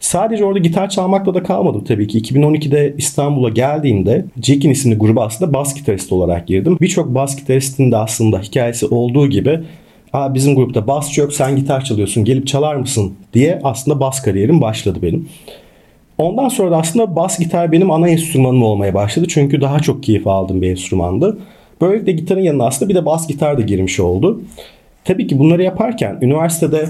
Sadece 0.00 0.44
orada 0.44 0.58
gitar 0.58 0.88
çalmakla 0.88 1.34
da 1.34 1.42
kalmadım 1.42 1.84
tabii 1.84 2.08
ki. 2.08 2.18
2012'de 2.18 2.94
İstanbul'a 2.98 3.48
geldiğimde 3.48 4.24
Jekin 4.42 4.70
isimli 4.70 4.98
gruba 4.98 5.24
aslında 5.24 5.52
bas 5.52 5.74
gitarist 5.74 6.12
olarak 6.12 6.46
girdim. 6.46 6.78
Birçok 6.80 7.14
bas 7.14 7.36
gitaristin 7.36 7.92
de 7.92 7.96
aslında 7.96 8.38
hikayesi 8.38 8.86
olduğu 8.86 9.26
gibi 9.26 9.60
Aa, 10.12 10.34
bizim 10.34 10.54
grupta 10.54 10.86
bas 10.86 11.18
yok 11.18 11.32
sen 11.32 11.56
gitar 11.56 11.84
çalıyorsun 11.84 12.24
gelip 12.24 12.46
çalar 12.46 12.74
mısın 12.74 13.14
diye 13.34 13.60
aslında 13.64 14.00
bas 14.00 14.22
kariyerim 14.22 14.60
başladı 14.60 14.98
benim. 15.02 15.28
Ondan 16.18 16.48
sonra 16.48 16.70
da 16.70 16.76
aslında 16.76 17.16
bas 17.16 17.38
gitar 17.38 17.72
benim 17.72 17.90
ana 17.90 18.08
enstrümanım 18.08 18.62
olmaya 18.62 18.94
başladı. 18.94 19.26
Çünkü 19.28 19.60
daha 19.60 19.80
çok 19.80 20.02
keyif 20.02 20.26
aldığım 20.26 20.62
bir 20.62 20.70
enstrümandı. 20.70 21.38
Böylelikle 21.80 22.12
gitarın 22.12 22.40
yanına 22.40 22.66
aslında 22.66 22.88
bir 22.88 22.94
de 22.94 23.06
bas 23.06 23.28
gitar 23.28 23.58
da 23.58 23.62
girmiş 23.62 24.00
oldu. 24.00 24.42
Tabii 25.04 25.26
ki 25.26 25.38
bunları 25.38 25.62
yaparken 25.62 26.18
üniversitede 26.20 26.88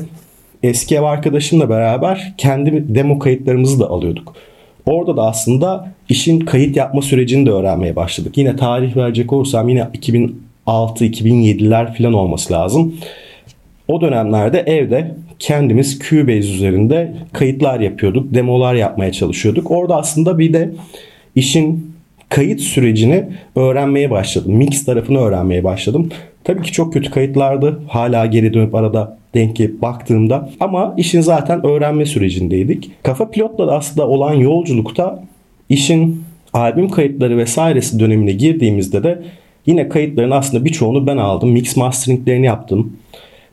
eski 0.63 0.97
ev 0.97 1.03
arkadaşımla 1.03 1.69
beraber 1.69 2.35
kendi 2.39 2.95
demo 2.95 3.19
kayıtlarımızı 3.19 3.81
da 3.81 3.91
alıyorduk. 3.91 4.35
Orada 4.87 5.17
da 5.17 5.23
aslında 5.23 5.93
işin 6.09 6.41
kayıt 6.41 6.77
yapma 6.77 7.03
sürecini 7.03 7.47
de 7.47 7.51
öğrenmeye 7.51 7.97
başladık. 7.97 8.39
Yine 8.39 8.57
tarih 8.57 8.97
verecek 8.97 9.33
olursam 9.33 9.69
yine 9.69 9.81
2006-2007'ler 10.67 11.97
falan 11.97 12.13
olması 12.13 12.53
lazım. 12.53 12.95
O 13.89 14.01
dönemlerde 14.01 14.61
evde 14.61 15.15
kendimiz 15.39 15.99
Cubase 15.99 16.39
üzerinde 16.39 17.15
kayıtlar 17.33 17.81
yapıyorduk, 17.81 18.35
demolar 18.35 18.75
yapmaya 18.75 19.13
çalışıyorduk. 19.13 19.71
Orada 19.71 19.97
aslında 19.97 20.39
bir 20.39 20.53
de 20.53 20.71
işin 21.35 21.95
kayıt 22.29 22.61
sürecini 22.61 23.25
öğrenmeye 23.57 24.11
başladım. 24.11 24.53
Mix 24.53 24.85
tarafını 24.85 25.19
öğrenmeye 25.19 25.65
başladım. 25.65 26.09
Tabii 26.45 26.63
ki 26.63 26.73
çok 26.73 26.93
kötü 26.93 27.11
kayıtlardı. 27.11 27.83
Hala 27.89 28.27
geri 28.27 28.55
dönüp 28.55 28.75
arada 28.75 29.20
denk 29.35 29.57
gelip 29.57 29.83
baktığımda. 29.83 30.51
Ama 30.61 30.95
işin 30.97 31.21
zaten 31.21 31.67
öğrenme 31.67 32.07
sürecindeydik. 32.07 32.91
Kafa 33.03 33.31
Pilot'la 33.31 33.67
da 33.67 33.77
aslında 33.77 34.09
olan 34.09 34.35
yolculukta 34.35 35.23
işin 35.69 36.23
albüm 36.53 36.89
kayıtları 36.89 37.39
vesairesi 37.39 38.01
dönemine 38.01 38.33
girdiğimizde 38.33 39.03
de 39.03 39.23
yine 39.67 39.89
kayıtların 39.89 40.31
aslında 40.31 40.65
birçoğunu 40.65 41.07
ben 41.07 41.17
aldım. 41.17 41.51
Mix 41.51 41.77
masteringlerini 41.77 42.47
yaptım. 42.47 42.97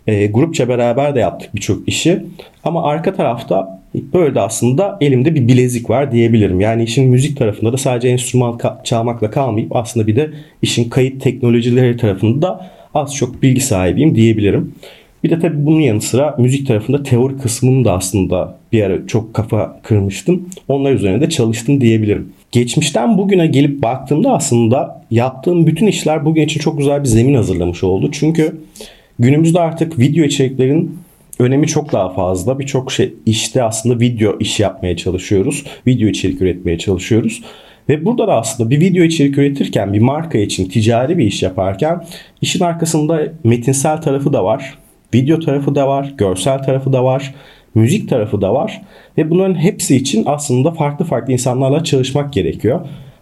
E, 0.07 0.27
grupça 0.27 0.69
beraber 0.69 1.15
de 1.15 1.19
yaptık 1.19 1.55
birçok 1.55 1.87
işi. 1.87 2.23
Ama 2.63 2.83
arka 2.83 3.13
tarafta 3.15 3.81
böyle 4.13 4.35
de 4.35 4.41
aslında 4.41 4.97
elimde 5.01 5.35
bir 5.35 5.47
bilezik 5.47 5.89
var 5.89 6.11
diyebilirim. 6.11 6.59
Yani 6.59 6.83
işin 6.83 7.09
müzik 7.09 7.37
tarafında 7.37 7.73
da 7.73 7.77
sadece 7.77 8.07
enstrüman 8.07 8.59
çalmakla 8.83 9.31
kalmayıp 9.31 9.75
aslında 9.75 10.07
bir 10.07 10.15
de 10.15 10.29
işin 10.61 10.89
kayıt 10.89 11.21
teknolojileri 11.21 11.97
tarafında 11.97 12.41
da 12.41 12.71
az 12.93 13.15
çok 13.15 13.43
bilgi 13.43 13.61
sahibiyim 13.61 14.15
diyebilirim. 14.15 14.75
Bir 15.23 15.29
de 15.29 15.39
tabii 15.39 15.65
bunun 15.65 15.79
yanı 15.79 16.01
sıra 16.01 16.35
müzik 16.39 16.67
tarafında 16.67 17.03
teori 17.03 17.37
kısmını 17.37 17.85
da 17.85 17.93
aslında 17.93 18.57
bir 18.71 18.83
ara 18.83 19.07
çok 19.07 19.33
kafa 19.33 19.79
kırmıştım. 19.83 20.49
Onlar 20.67 20.91
üzerine 20.91 21.21
de 21.21 21.29
çalıştım 21.29 21.81
diyebilirim. 21.81 22.33
Geçmişten 22.51 23.17
bugüne 23.17 23.47
gelip 23.47 23.83
baktığımda 23.83 24.33
aslında 24.33 25.03
yaptığım 25.11 25.67
bütün 25.67 25.87
işler 25.87 26.25
bugün 26.25 26.41
için 26.41 26.59
çok 26.59 26.77
güzel 26.77 27.03
bir 27.03 27.07
zemin 27.07 27.33
hazırlamış 27.33 27.83
oldu. 27.83 28.09
Çünkü 28.11 28.55
Günümüzde 29.19 29.59
artık 29.59 29.99
video 29.99 30.25
içeriklerin 30.25 30.99
önemi 31.39 31.67
çok 31.67 31.91
daha 31.91 32.09
fazla. 32.09 32.59
Birçok 32.59 32.91
şey 32.91 33.13
işte 33.25 33.63
aslında 33.63 33.99
video 33.99 34.39
iş 34.39 34.59
yapmaya 34.59 34.97
çalışıyoruz. 34.97 35.63
Video 35.87 36.07
içerik 36.07 36.41
üretmeye 36.41 36.77
çalışıyoruz. 36.77 37.43
Ve 37.89 38.05
burada 38.05 38.27
da 38.27 38.35
aslında 38.35 38.69
bir 38.69 38.79
video 38.79 39.03
içerik 39.03 39.37
üretirken 39.37 39.93
bir 39.93 39.99
marka 39.99 40.37
için 40.37 40.69
ticari 40.69 41.17
bir 41.17 41.25
iş 41.25 41.43
yaparken 41.43 42.05
işin 42.41 42.59
arkasında 42.59 43.21
metinsel 43.43 44.01
tarafı 44.01 44.33
da 44.33 44.43
var. 44.43 44.77
Video 45.13 45.39
tarafı 45.39 45.75
da 45.75 45.87
var, 45.87 46.13
görsel 46.17 46.63
tarafı 46.63 46.93
da 46.93 47.03
var, 47.03 47.33
müzik 47.75 48.09
tarafı 48.09 48.41
da 48.41 48.53
var 48.53 48.81
ve 49.17 49.29
bunların 49.29 49.55
hepsi 49.55 49.95
için 49.95 50.23
aslında 50.25 50.71
farklı 50.71 51.05
farklı 51.05 51.33
insanlarla 51.33 51.83
çalışmak 51.83 52.33
gerekiyor. 52.33 52.81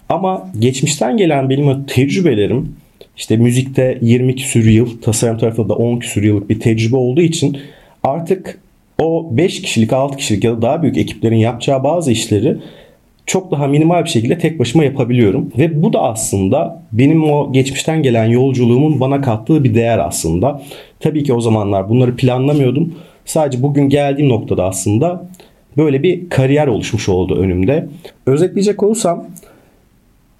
Ama 0.10 0.50
geçmişten 0.60 1.18
gelen 1.18 1.50
benim 1.50 1.84
tecrübelerim 1.84 2.76
işte 3.18 3.38
müzikte 3.38 3.98
20 4.02 4.36
küsür 4.36 4.66
yıl, 4.66 5.02
tasarım 5.02 5.38
tarafında 5.38 5.70
da 5.70 5.74
10 5.76 6.00
küsür 6.00 6.24
yıllık 6.24 6.50
bir 6.50 6.60
tecrübe 6.60 6.96
olduğu 6.96 7.22
için 7.22 7.58
artık 8.04 8.60
o 9.00 9.38
5 9.38 9.62
kişilik, 9.62 9.94
6 9.94 10.18
kişilik 10.18 10.44
ya 10.44 10.58
da 10.58 10.62
daha 10.62 10.84
büyük 10.84 10.98
ekiplerin 10.98 11.36
yapacağı 11.36 11.84
bazı 11.84 12.12
işleri 12.12 12.58
çok 13.26 13.52
daha 13.52 13.68
minimal 13.68 14.04
bir 14.04 14.10
şekilde 14.10 14.38
tek 14.38 14.60
başıma 14.60 14.84
yapabiliyorum. 14.84 15.52
Ve 15.58 15.84
bu 15.84 15.94
da 15.94 16.02
aslında 16.02 16.84
benim 16.92 17.24
o 17.24 17.54
geçmişten 17.54 18.04
gelen 18.04 18.26
yolculuğumun 18.26 19.00
bana 19.00 19.22
kattığı 19.22 19.64
bir 19.64 19.76
değer 19.76 20.00
aslında. 20.00 20.62
Tabii 21.00 21.24
ki 21.24 21.34
o 21.34 21.42
zamanlar 21.42 21.90
bunları 21.90 22.16
planlamıyordum. 22.16 22.96
Sadece 23.26 23.64
bugün 23.64 23.90
geldiğim 23.90 24.30
noktada 24.30 24.66
aslında 24.66 25.26
böyle 25.78 26.04
bir 26.04 26.30
kariyer 26.30 26.68
oluşmuş 26.68 27.10
oldu 27.10 27.36
önümde. 27.36 27.88
Özetleyecek 28.26 28.84
olursam 28.84 29.26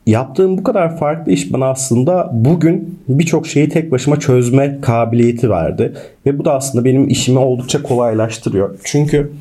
Yaptığım 0.08 0.58
bu 0.58 0.64
kadar 0.64 0.98
farklı 0.98 1.32
iş 1.32 1.54
bana 1.54 1.70
aslında 1.70 2.30
bugün 2.34 3.00
birçok 3.08 3.48
şeyi 3.48 3.70
tek 3.70 3.92
başıma 3.92 4.20
çözme 4.20 4.78
kabiliyeti 4.82 5.50
verdi. 5.50 5.94
Ve 6.26 6.40
bu 6.40 6.46
da 6.46 6.54
aslında 6.54 6.86
benim 6.86 7.10
işimi 7.10 7.40
oldukça 7.40 7.84
kolaylaştırıyor. 7.84 8.80
Çünkü 8.84 9.32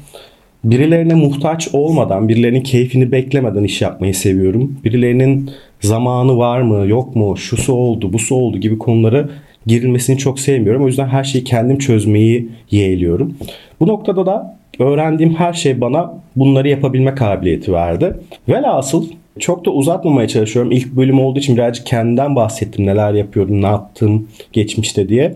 birilerine 0.64 1.14
muhtaç 1.14 1.68
olmadan, 1.73 2.28
birilerinin 2.28 2.62
keyfini 2.62 3.12
beklemeden 3.12 3.64
iş 3.64 3.83
yapmayı 3.83 4.14
seviyorum. 4.14 4.78
Birilerinin 4.85 5.50
zamanı 5.80 6.38
var 6.38 6.61
mı, 6.61 6.87
yok 6.87 7.16
mu, 7.16 7.37
şusu 7.37 7.73
oldu, 7.73 8.12
busu 8.12 8.35
oldu 8.35 8.59
gibi 8.59 8.78
konuları 8.78 9.30
girilmesini 9.66 10.18
çok 10.18 10.40
sevmiyorum. 10.40 10.85
O 10.85 10.87
yüzden 10.87 11.09
her 11.09 11.25
şeyi 11.25 11.44
kendim 11.44 11.78
çözmeyi 11.78 12.49
yeğliyorum. 12.71 13.35
Bu 13.80 13.87
noktada 13.87 14.26
da 14.26 14.59
öğrendiğim 14.78 15.35
her 15.35 15.52
şey 15.52 15.80
bana 15.80 16.14
bunları 16.37 16.68
yapabilme 16.68 17.14
kabiliyeti 17.14 17.73
verdi. 17.73 18.16
Velhasıl 18.49 19.06
çok 19.38 19.64
da 19.64 19.71
uzatmamaya 19.71 20.28
çalışıyorum. 20.28 20.73
İlk 20.73 20.97
bölüm 20.97 21.21
olduğu 21.21 21.38
için 21.38 21.56
birazcık 21.56 21.87
kendimden 21.87 22.37
bahsettim. 22.37 22.87
Neler 22.87 23.14
yapıyordum, 23.14 23.62
ne 23.62 23.66
yaptım 23.66 24.28
geçmişte 24.52 25.09
diye. 25.09 25.35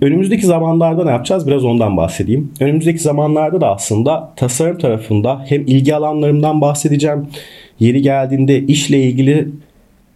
Önümüzdeki 0.00 0.46
zamanlarda 0.46 1.04
ne 1.04 1.10
yapacağız? 1.10 1.46
Biraz 1.46 1.64
ondan 1.64 1.96
bahsedeyim. 1.96 2.52
Önümüzdeki 2.60 2.98
zamanlarda 2.98 3.60
da 3.60 3.74
aslında 3.74 4.32
tasarım 4.36 4.78
tarafında 4.78 5.44
hem 5.48 5.60
ilgi 5.60 5.94
alanlarımdan 5.94 6.60
bahsedeceğim. 6.60 7.26
Yeri 7.80 8.02
geldiğinde 8.02 8.62
işle 8.62 9.02
ilgili 9.02 9.48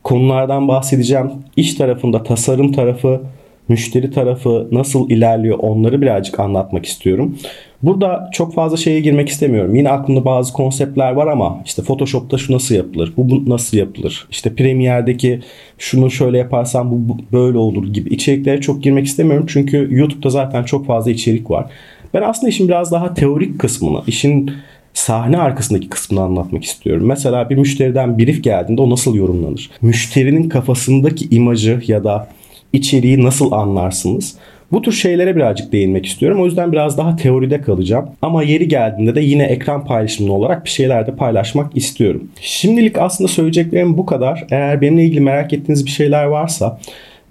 konulardan 0.02 0.68
bahsedeceğim. 0.68 1.30
İş 1.56 1.74
tarafında 1.74 2.22
tasarım 2.22 2.72
tarafı, 2.72 3.20
müşteri 3.68 4.10
tarafı 4.10 4.68
nasıl 4.72 5.10
ilerliyor 5.10 5.58
onları 5.58 6.02
birazcık 6.02 6.40
anlatmak 6.40 6.86
istiyorum. 6.86 7.38
Burada 7.82 8.28
çok 8.32 8.54
fazla 8.54 8.76
şeye 8.76 9.00
girmek 9.00 9.28
istemiyorum. 9.28 9.74
Yine 9.74 9.90
aklımda 9.90 10.24
bazı 10.24 10.52
konseptler 10.52 11.12
var 11.12 11.26
ama 11.26 11.62
işte 11.64 11.82
Photoshop'ta 11.82 12.38
şu 12.38 12.52
nasıl 12.52 12.74
yapılır, 12.74 13.12
bu, 13.16 13.50
nasıl 13.50 13.76
yapılır, 13.76 14.26
işte 14.30 14.54
Premiere'deki 14.54 15.40
şunu 15.78 16.10
şöyle 16.10 16.38
yaparsam 16.38 16.90
bu, 16.90 17.08
bu 17.08 17.18
böyle 17.32 17.58
olur 17.58 17.92
gibi 17.92 18.10
içeriklere 18.10 18.60
çok 18.60 18.82
girmek 18.82 19.06
istemiyorum. 19.06 19.46
Çünkü 19.48 19.88
YouTube'da 19.90 20.30
zaten 20.30 20.62
çok 20.62 20.86
fazla 20.86 21.10
içerik 21.10 21.50
var. 21.50 21.66
Ben 22.14 22.22
aslında 22.22 22.48
işin 22.48 22.68
biraz 22.68 22.92
daha 22.92 23.14
teorik 23.14 23.58
kısmını, 23.58 24.02
işin 24.06 24.50
sahne 24.94 25.38
arkasındaki 25.38 25.88
kısmını 25.88 26.22
anlatmak 26.22 26.64
istiyorum. 26.64 27.06
Mesela 27.06 27.50
bir 27.50 27.56
müşteriden 27.56 28.18
brief 28.18 28.44
geldiğinde 28.44 28.82
o 28.82 28.90
nasıl 28.90 29.14
yorumlanır? 29.14 29.70
Müşterinin 29.82 30.48
kafasındaki 30.48 31.28
imajı 31.30 31.82
ya 31.86 32.04
da 32.04 32.28
içeriği 32.74 33.24
nasıl 33.24 33.52
anlarsınız? 33.52 34.36
Bu 34.72 34.82
tür 34.82 34.92
şeylere 34.92 35.36
birazcık 35.36 35.72
değinmek 35.72 36.06
istiyorum. 36.06 36.40
O 36.40 36.44
yüzden 36.44 36.72
biraz 36.72 36.98
daha 36.98 37.16
teoride 37.16 37.60
kalacağım. 37.60 38.08
Ama 38.22 38.42
yeri 38.42 38.68
geldiğinde 38.68 39.14
de 39.14 39.20
yine 39.20 39.42
ekran 39.42 39.84
paylaşımlı 39.84 40.32
olarak 40.32 40.64
bir 40.64 40.70
şeyler 40.70 41.06
de 41.06 41.16
paylaşmak 41.16 41.76
istiyorum. 41.76 42.28
Şimdilik 42.40 42.98
aslında 42.98 43.28
söyleyeceklerim 43.28 43.98
bu 43.98 44.06
kadar. 44.06 44.46
Eğer 44.50 44.80
benimle 44.80 45.04
ilgili 45.04 45.20
merak 45.20 45.52
ettiğiniz 45.52 45.86
bir 45.86 45.90
şeyler 45.90 46.24
varsa 46.24 46.78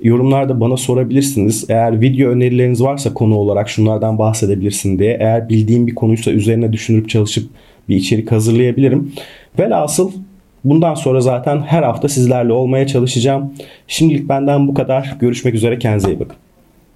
yorumlarda 0.03 0.59
bana 0.59 0.77
sorabilirsiniz. 0.77 1.65
Eğer 1.69 2.01
video 2.01 2.29
önerileriniz 2.29 2.83
varsa 2.83 3.13
konu 3.13 3.35
olarak 3.35 3.69
şunlardan 3.69 4.17
bahsedebilirsin 4.17 4.99
diye. 4.99 5.17
Eğer 5.19 5.49
bildiğim 5.49 5.87
bir 5.87 5.95
konuysa 5.95 6.31
üzerine 6.31 6.73
düşünüp 6.73 7.09
çalışıp 7.09 7.49
bir 7.89 7.95
içerik 7.95 8.31
hazırlayabilirim. 8.31 9.13
Velhasıl 9.59 10.11
bundan 10.63 10.93
sonra 10.93 11.21
zaten 11.21 11.61
her 11.61 11.83
hafta 11.83 12.09
sizlerle 12.09 12.53
olmaya 12.53 12.87
çalışacağım. 12.87 13.53
Şimdilik 13.87 14.29
benden 14.29 14.67
bu 14.67 14.73
kadar. 14.73 15.15
Görüşmek 15.19 15.55
üzere 15.55 15.79
kendinize 15.79 16.11
iyi 16.11 16.19
bakın. 16.19 16.42